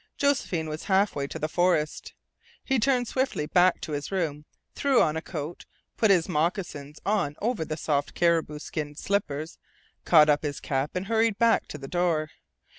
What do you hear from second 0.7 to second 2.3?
halfway to the forest.